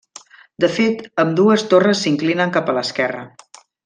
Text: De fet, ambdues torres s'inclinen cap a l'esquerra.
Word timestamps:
De 0.63 0.69
fet, 0.77 1.03
ambdues 1.25 1.65
torres 1.75 2.01
s'inclinen 2.05 2.55
cap 2.59 2.73
a 2.73 2.79
l'esquerra. 2.79 3.23